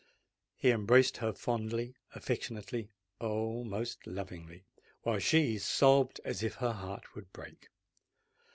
He 0.55 0.71
embraced 0.71 1.17
her 1.17 1.31
fondly—affectionately,—oh! 1.31 3.63
most 3.63 4.07
lovingly; 4.07 4.65
while 5.03 5.19
she 5.19 5.59
sobbed 5.59 6.19
as 6.25 6.41
if 6.41 6.55
her 6.55 6.73
heart 6.73 7.13
would 7.13 7.31
break. 7.31 7.69